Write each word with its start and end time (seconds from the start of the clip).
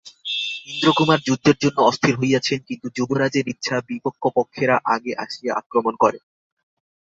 ইন্দ্রকুমার 0.67 1.19
যুদ্ধের 1.27 1.57
জন্য 1.63 1.77
অস্থির 1.81 2.13
হইয়াছেন, 2.17 2.59
কিন্তু 2.67 2.87
যুবরাজের 2.97 3.45
ইচ্ছা 3.47 3.75
বিপক্ষপক্ষেরা 3.89 4.75
আগে 4.93 5.11
আসিয়া 5.23 5.51
আক্রমণ 5.55 5.93
করে। 6.03 6.19